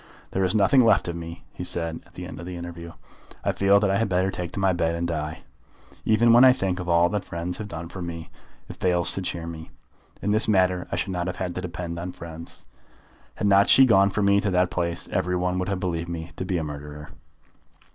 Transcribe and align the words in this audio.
"There 0.31 0.43
is 0.43 0.55
nothing 0.55 0.83
left 0.83 1.07
of 1.07 1.15
me," 1.15 1.45
he 1.53 1.63
said 1.63 2.01
at 2.07 2.13
the 2.13 2.25
end 2.25 2.39
of 2.39 2.45
the 2.47 2.55
interview. 2.55 2.93
"I 3.43 3.51
feel 3.51 3.79
that 3.79 3.91
I 3.91 3.99
had 3.99 4.09
better 4.09 4.31
take 4.31 4.51
to 4.53 4.59
my 4.59 4.73
bed 4.73 4.95
and 4.95 5.07
die. 5.07 5.43
Even 6.05 6.33
when 6.33 6.43
I 6.43 6.53
think 6.53 6.79
of 6.79 6.89
all 6.89 7.07
that 7.09 7.23
friends 7.23 7.59
have 7.59 7.67
done 7.67 7.87
for 7.87 8.01
me, 8.01 8.31
it 8.67 8.77
fails 8.77 9.13
to 9.13 9.21
cheer 9.21 9.45
me. 9.45 9.69
In 10.19 10.31
this 10.31 10.47
matter 10.47 10.87
I 10.91 10.95
should 10.95 11.11
not 11.11 11.27
have 11.27 11.35
had 11.35 11.53
to 11.53 11.61
depend 11.61 11.99
on 11.99 12.13
friends. 12.13 12.65
Had 13.35 13.45
not 13.45 13.69
she 13.69 13.85
gone 13.85 14.09
for 14.09 14.23
me 14.23 14.41
to 14.41 14.49
that 14.49 14.71
place 14.71 15.07
every 15.11 15.35
one 15.35 15.59
would 15.59 15.69
have 15.69 15.79
believed 15.79 16.09
me 16.09 16.31
to 16.35 16.45
be 16.45 16.57
a 16.57 16.63
murderer." 16.63 17.09